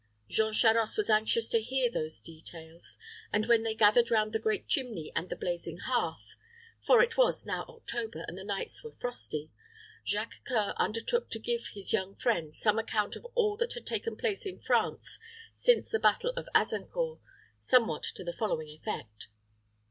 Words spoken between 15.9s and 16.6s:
the battle of